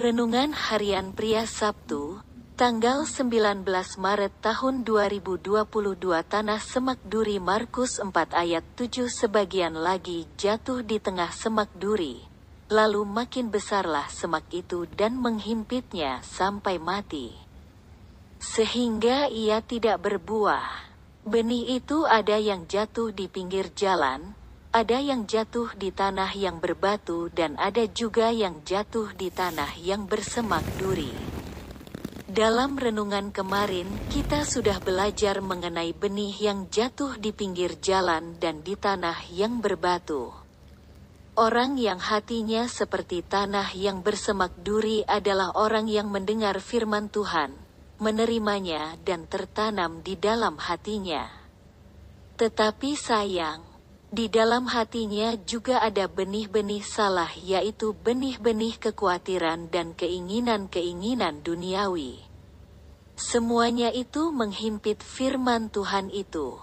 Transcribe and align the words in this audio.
Renungan 0.00 0.56
Harian 0.56 1.12
Pria 1.12 1.44
Sabtu, 1.44 2.24
tanggal 2.56 3.04
19 3.04 3.68
Maret 4.00 4.32
tahun 4.40 4.80
2022 4.80 5.60
Tanah 6.24 6.56
Semak 6.56 6.96
Duri 7.04 7.36
Markus 7.36 8.00
4 8.00 8.08
ayat 8.32 8.64
7 8.80 9.12
Sebagian 9.12 9.76
lagi 9.76 10.24
jatuh 10.40 10.80
di 10.80 10.96
tengah 11.04 11.28
semak 11.36 11.68
duri. 11.76 12.16
Lalu 12.72 13.04
makin 13.04 13.52
besarlah 13.52 14.08
semak 14.08 14.48
itu 14.56 14.88
dan 14.88 15.20
menghimpitnya 15.20 16.24
sampai 16.24 16.80
mati. 16.80 17.36
Sehingga 18.40 19.28
ia 19.28 19.60
tidak 19.60 20.00
berbuah. 20.00 20.96
Benih 21.28 21.76
itu 21.76 22.08
ada 22.08 22.40
yang 22.40 22.64
jatuh 22.64 23.12
di 23.12 23.28
pinggir 23.28 23.68
jalan, 23.76 24.32
ada 24.70 25.02
yang 25.02 25.26
jatuh 25.26 25.74
di 25.74 25.90
tanah 25.90 26.30
yang 26.38 26.62
berbatu 26.62 27.26
dan 27.34 27.58
ada 27.58 27.90
juga 27.90 28.30
yang 28.30 28.62
jatuh 28.62 29.10
di 29.18 29.26
tanah 29.26 29.74
yang 29.82 30.06
bersemak 30.06 30.62
duri. 30.78 31.10
Dalam 32.30 32.78
renungan 32.78 33.34
kemarin, 33.34 33.90
kita 34.14 34.46
sudah 34.46 34.78
belajar 34.78 35.42
mengenai 35.42 35.90
benih 35.90 36.30
yang 36.38 36.70
jatuh 36.70 37.18
di 37.18 37.34
pinggir 37.34 37.82
jalan 37.82 38.38
dan 38.38 38.62
di 38.62 38.78
tanah 38.78 39.34
yang 39.34 39.58
berbatu. 39.58 40.30
Orang 41.34 41.74
yang 41.74 41.98
hatinya 41.98 42.70
seperti 42.70 43.26
tanah 43.26 43.74
yang 43.74 44.06
bersemak 44.06 44.54
duri 44.62 45.02
adalah 45.02 45.50
orang 45.58 45.90
yang 45.90 46.14
mendengar 46.14 46.62
firman 46.62 47.10
Tuhan, 47.10 47.58
menerimanya 47.98 48.94
dan 49.02 49.26
tertanam 49.26 49.98
di 50.06 50.14
dalam 50.14 50.54
hatinya. 50.62 51.26
Tetapi 52.38 52.94
sayang, 52.94 53.69
di 54.10 54.26
dalam 54.26 54.66
hatinya 54.66 55.38
juga 55.46 55.78
ada 55.78 56.10
benih-benih 56.10 56.82
salah 56.82 57.30
yaitu 57.38 57.94
benih-benih 57.94 58.74
kekhawatiran 58.82 59.70
dan 59.70 59.94
keinginan-keinginan 59.94 61.46
duniawi. 61.46 62.18
Semuanya 63.14 63.94
itu 63.94 64.34
menghimpit 64.34 65.06
firman 65.06 65.70
Tuhan 65.70 66.10
itu. 66.10 66.58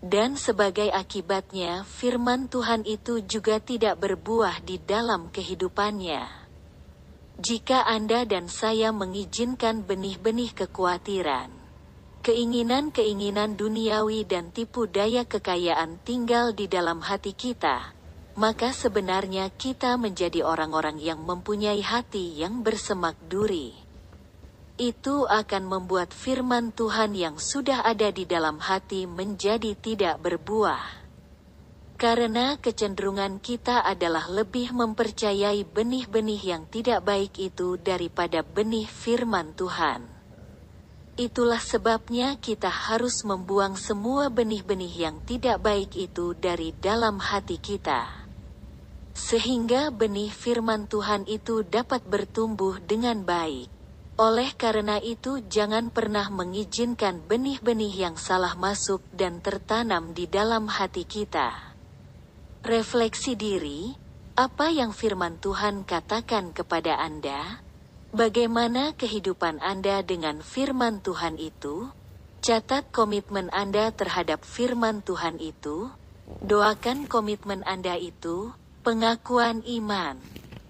Dan 0.00 0.34
sebagai 0.34 0.90
akibatnya 0.90 1.86
firman 1.86 2.50
Tuhan 2.50 2.82
itu 2.88 3.22
juga 3.22 3.62
tidak 3.62 4.00
berbuah 4.00 4.58
di 4.64 4.82
dalam 4.82 5.30
kehidupannya. 5.30 6.24
Jika 7.38 7.86
Anda 7.86 8.26
dan 8.26 8.50
saya 8.50 8.90
mengizinkan 8.96 9.84
benih-benih 9.84 10.56
kekhawatiran, 10.56 11.59
keinginan-keinginan 12.20 13.56
duniawi 13.56 14.28
dan 14.28 14.52
tipu 14.52 14.84
daya 14.84 15.24
kekayaan 15.24 15.96
tinggal 16.04 16.52
di 16.52 16.68
dalam 16.68 17.00
hati 17.00 17.32
kita, 17.32 17.96
maka 18.36 18.76
sebenarnya 18.76 19.48
kita 19.48 19.96
menjadi 19.96 20.44
orang-orang 20.44 21.00
yang 21.00 21.24
mempunyai 21.24 21.80
hati 21.80 22.36
yang 22.36 22.60
bersemak 22.60 23.16
duri. 23.32 23.72
Itu 24.76 25.28
akan 25.28 25.64
membuat 25.68 26.12
firman 26.12 26.72
Tuhan 26.72 27.16
yang 27.16 27.36
sudah 27.40 27.84
ada 27.84 28.12
di 28.12 28.28
dalam 28.28 28.60
hati 28.60 29.08
menjadi 29.08 29.76
tidak 29.76 30.20
berbuah. 30.20 31.00
Karena 32.00 32.56
kecenderungan 32.56 33.44
kita 33.44 33.84
adalah 33.84 34.24
lebih 34.28 34.72
mempercayai 34.72 35.68
benih-benih 35.68 36.40
yang 36.40 36.64
tidak 36.68 37.04
baik 37.04 37.36
itu 37.36 37.76
daripada 37.76 38.40
benih 38.40 38.88
firman 38.88 39.52
Tuhan. 39.52 40.19
Itulah 41.18 41.58
sebabnya 41.58 42.38
kita 42.38 42.70
harus 42.70 43.26
membuang 43.26 43.74
semua 43.74 44.30
benih-benih 44.30 44.94
yang 45.10 45.16
tidak 45.26 45.58
baik 45.62 45.94
itu 45.98 46.34
dari 46.38 46.70
dalam 46.78 47.18
hati 47.18 47.58
kita. 47.58 48.06
Sehingga 49.10 49.90
benih 49.90 50.30
firman 50.30 50.86
Tuhan 50.86 51.26
itu 51.26 51.66
dapat 51.66 52.06
bertumbuh 52.06 52.78
dengan 52.78 53.26
baik. 53.26 53.68
Oleh 54.20 54.52
karena 54.52 55.00
itu 55.00 55.40
jangan 55.48 55.88
pernah 55.88 56.28
mengizinkan 56.28 57.24
benih-benih 57.24 58.04
yang 58.04 58.16
salah 58.20 58.52
masuk 58.52 59.00
dan 59.16 59.40
tertanam 59.40 60.12
di 60.12 60.28
dalam 60.28 60.68
hati 60.68 61.08
kita. 61.08 61.56
Refleksi 62.60 63.32
diri, 63.40 63.96
apa 64.36 64.68
yang 64.68 64.92
firman 64.92 65.40
Tuhan 65.40 65.88
katakan 65.88 66.52
kepada 66.52 67.00
Anda? 67.00 67.64
Bagaimana 68.10 68.90
kehidupan 68.98 69.62
Anda 69.62 70.02
dengan 70.02 70.42
firman 70.42 70.98
Tuhan 70.98 71.38
itu? 71.38 71.94
Catat 72.42 72.90
komitmen 72.90 73.46
Anda 73.54 73.94
terhadap 73.94 74.42
firman 74.42 74.98
Tuhan 75.06 75.38
itu. 75.38 75.94
Doakan 76.42 77.06
komitmen 77.06 77.62
Anda 77.62 77.94
itu, 77.94 78.50
pengakuan 78.82 79.62
iman. 79.62 80.18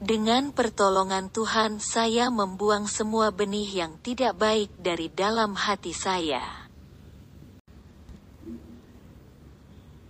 Dengan 0.05 0.53
pertolongan 0.53 1.33
Tuhan, 1.33 1.81
saya 1.81 2.29
membuang 2.29 2.85
semua 2.85 3.33
benih 3.33 3.73
yang 3.73 3.97
tidak 4.05 4.37
baik 4.37 4.69
dari 4.77 5.09
dalam 5.09 5.57
hati 5.57 5.97
saya. 5.97 6.45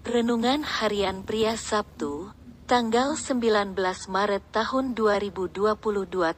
Renungan 0.02 0.66
Harian 0.66 1.22
Pria 1.22 1.54
Sabtu, 1.54 2.34
Tanggal 2.70 3.18
19 3.18 3.74
Maret 4.06 4.44
tahun 4.54 4.94
2022 4.94 5.74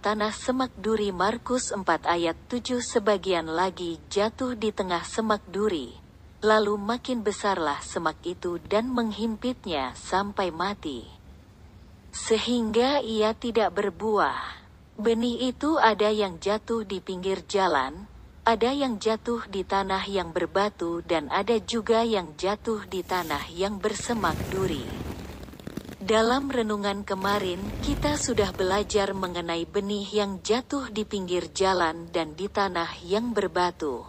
Tanah 0.01 0.33
Semak 0.33 0.73
Duri 0.81 1.13
Markus 1.13 1.77
4 1.77 1.85
ayat 2.09 2.33
7 2.49 2.81
Sebagian 2.81 3.53
lagi 3.53 4.01
jatuh 4.09 4.57
di 4.57 4.73
tengah 4.73 5.05
semak 5.05 5.45
duri. 5.53 5.93
Lalu 6.41 6.81
makin 6.81 7.21
besarlah 7.21 7.85
semak 7.85 8.17
itu 8.25 8.57
dan 8.65 8.89
menghimpitnya 8.89 9.93
sampai 9.93 10.49
mati. 10.49 11.05
Sehingga 12.17 13.05
ia 13.05 13.37
tidak 13.37 13.77
berbuah. 13.77 14.65
Benih 14.97 15.53
itu 15.53 15.77
ada 15.77 16.09
yang 16.09 16.41
jatuh 16.41 16.89
di 16.89 17.05
pinggir 17.05 17.45
jalan, 17.45 18.09
ada 18.49 18.73
yang 18.73 18.97
jatuh 18.97 19.45
di 19.53 19.69
tanah 19.69 20.09
yang 20.09 20.33
berbatu 20.33 21.05
dan 21.05 21.29
ada 21.29 21.61
juga 21.61 22.01
yang 22.09 22.33
jatuh 22.41 22.89
di 22.89 23.05
tanah 23.05 23.53
yang 23.53 23.77
bersemak 23.77 24.41
duri. 24.49 25.02
Dalam 26.03 26.51
renungan 26.51 27.07
kemarin, 27.07 27.63
kita 27.79 28.19
sudah 28.19 28.51
belajar 28.51 29.15
mengenai 29.15 29.63
benih 29.71 30.03
yang 30.11 30.43
jatuh 30.43 30.91
di 30.91 31.07
pinggir 31.07 31.55
jalan 31.55 32.11
dan 32.11 32.35
di 32.35 32.51
tanah 32.51 33.07
yang 33.07 33.31
berbatu. 33.31 34.03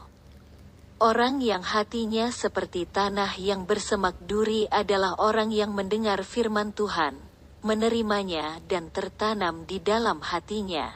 Orang 0.97 1.37
yang 1.45 1.61
hatinya 1.61 2.33
seperti 2.33 2.89
tanah 2.89 3.37
yang 3.37 3.69
bersemak 3.69 4.17
duri 4.25 4.65
adalah 4.73 5.21
orang 5.21 5.53
yang 5.53 5.77
mendengar 5.77 6.25
firman 6.25 6.73
Tuhan, 6.73 7.13
menerimanya 7.61 8.57
dan 8.65 8.89
tertanam 8.89 9.69
di 9.69 9.77
dalam 9.77 10.17
hatinya. 10.25 10.89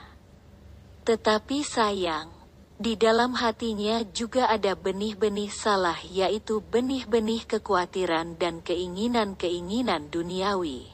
Tetapi 1.06 1.62
sayang, 1.62 2.37
di 2.78 2.94
dalam 2.94 3.34
hatinya 3.34 4.06
juga 4.14 4.46
ada 4.54 4.78
benih-benih 4.78 5.50
salah 5.50 5.98
yaitu 6.06 6.62
benih-benih 6.62 7.42
kekhawatiran 7.50 8.38
dan 8.38 8.62
keinginan-keinginan 8.62 10.14
duniawi. 10.14 10.94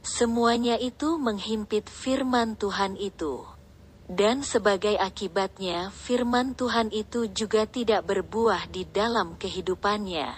Semuanya 0.00 0.80
itu 0.80 1.20
menghimpit 1.20 1.92
firman 1.92 2.56
Tuhan 2.56 2.96
itu. 2.96 3.44
Dan 4.06 4.40
sebagai 4.46 4.96
akibatnya 4.96 5.90
firman 5.92 6.56
Tuhan 6.56 6.94
itu 6.94 7.26
juga 7.28 7.66
tidak 7.68 8.06
berbuah 8.06 8.70
di 8.70 8.88
dalam 8.88 9.36
kehidupannya. 9.36 10.30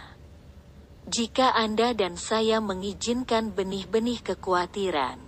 Jika 1.04 1.54
Anda 1.54 1.92
dan 1.92 2.16
saya 2.16 2.64
mengizinkan 2.64 3.52
benih-benih 3.52 4.24
kekhawatiran, 4.24 5.27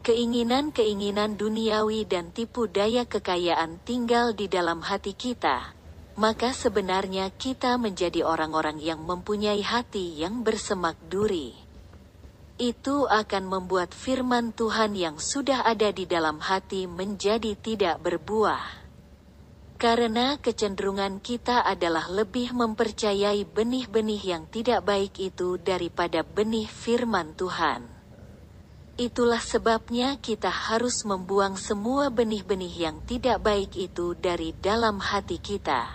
keinginan-keinginan 0.00 1.36
duniawi 1.36 2.08
dan 2.08 2.32
tipu 2.32 2.64
daya 2.64 3.04
kekayaan 3.04 3.84
tinggal 3.84 4.32
di 4.32 4.48
dalam 4.48 4.80
hati 4.80 5.12
kita, 5.12 5.76
maka 6.16 6.56
sebenarnya 6.56 7.28
kita 7.36 7.76
menjadi 7.76 8.24
orang-orang 8.24 8.80
yang 8.80 9.04
mempunyai 9.04 9.60
hati 9.60 10.16
yang 10.16 10.40
bersemak 10.40 10.96
duri. 11.12 11.52
Itu 12.60 13.08
akan 13.08 13.48
membuat 13.48 13.92
firman 13.92 14.52
Tuhan 14.52 14.96
yang 14.96 15.16
sudah 15.16 15.64
ada 15.64 15.92
di 15.92 16.04
dalam 16.04 16.40
hati 16.40 16.84
menjadi 16.88 17.56
tidak 17.56 18.04
berbuah. 18.04 18.80
Karena 19.80 20.36
kecenderungan 20.36 21.24
kita 21.24 21.64
adalah 21.64 22.08
lebih 22.12 22.52
mempercayai 22.52 23.48
benih-benih 23.48 24.20
yang 24.20 24.44
tidak 24.52 24.84
baik 24.84 25.16
itu 25.16 25.56
daripada 25.56 26.20
benih 26.20 26.68
firman 26.68 27.32
Tuhan. 27.32 27.99
Itulah 29.00 29.40
sebabnya 29.40 30.20
kita 30.20 30.52
harus 30.52 31.08
membuang 31.08 31.56
semua 31.56 32.12
benih-benih 32.12 32.84
yang 32.84 33.00
tidak 33.08 33.40
baik 33.40 33.72
itu 33.72 34.12
dari 34.12 34.52
dalam 34.60 35.00
hati 35.00 35.40
kita. 35.40 35.88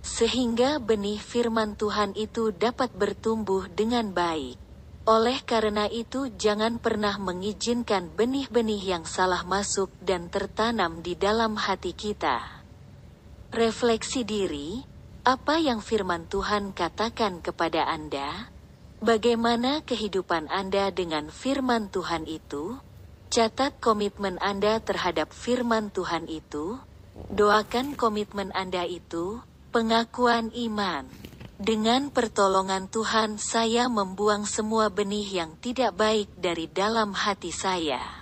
Sehingga 0.00 0.80
benih 0.80 1.20
firman 1.20 1.76
Tuhan 1.76 2.16
itu 2.16 2.48
dapat 2.56 2.96
bertumbuh 2.96 3.68
dengan 3.68 4.16
baik. 4.16 4.56
Oleh 5.04 5.44
karena 5.44 5.84
itu 5.84 6.32
jangan 6.32 6.80
pernah 6.80 7.20
mengizinkan 7.20 8.08
benih-benih 8.16 8.88
yang 8.88 9.04
salah 9.04 9.44
masuk 9.44 9.92
dan 10.00 10.32
tertanam 10.32 11.04
di 11.04 11.12
dalam 11.12 11.60
hati 11.60 11.92
kita. 11.92 12.40
Refleksi 13.52 14.24
diri, 14.24 14.80
apa 15.28 15.60
yang 15.60 15.84
firman 15.84 16.24
Tuhan 16.24 16.72
katakan 16.72 17.44
kepada 17.44 17.84
Anda? 17.84 18.48
Bagaimana 18.98 19.86
kehidupan 19.86 20.50
Anda 20.50 20.90
dengan 20.90 21.30
firman 21.30 21.86
Tuhan 21.86 22.26
itu? 22.26 22.82
Catat 23.30 23.78
komitmen 23.78 24.42
Anda 24.42 24.82
terhadap 24.82 25.30
firman 25.30 25.94
Tuhan 25.94 26.26
itu. 26.26 26.82
Doakan 27.30 27.94
komitmen 27.94 28.50
Anda 28.50 28.82
itu, 28.90 29.38
pengakuan 29.70 30.50
iman. 30.50 31.06
Dengan 31.62 32.10
pertolongan 32.10 32.90
Tuhan, 32.90 33.38
saya 33.38 33.86
membuang 33.86 34.42
semua 34.50 34.90
benih 34.90 35.46
yang 35.46 35.54
tidak 35.62 35.94
baik 35.94 36.34
dari 36.34 36.66
dalam 36.66 37.14
hati 37.14 37.54
saya. 37.54 38.17